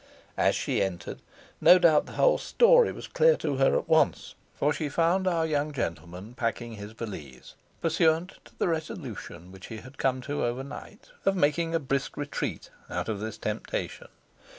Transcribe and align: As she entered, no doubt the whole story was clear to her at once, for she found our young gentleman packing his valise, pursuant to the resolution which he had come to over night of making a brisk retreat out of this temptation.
As 0.35 0.55
she 0.55 0.81
entered, 0.81 1.19
no 1.61 1.77
doubt 1.77 2.07
the 2.07 2.13
whole 2.13 2.39
story 2.39 2.91
was 2.91 3.05
clear 3.05 3.37
to 3.37 3.57
her 3.57 3.77
at 3.77 3.87
once, 3.87 4.33
for 4.55 4.73
she 4.73 4.89
found 4.89 5.27
our 5.27 5.45
young 5.45 5.71
gentleman 5.71 6.33
packing 6.33 6.73
his 6.73 6.93
valise, 6.93 7.53
pursuant 7.81 8.39
to 8.45 8.57
the 8.57 8.67
resolution 8.67 9.51
which 9.51 9.67
he 9.67 9.77
had 9.77 9.99
come 9.99 10.19
to 10.21 10.43
over 10.43 10.63
night 10.63 11.09
of 11.23 11.35
making 11.35 11.75
a 11.75 11.79
brisk 11.79 12.17
retreat 12.17 12.71
out 12.89 13.09
of 13.09 13.19
this 13.19 13.37
temptation. 13.37 14.07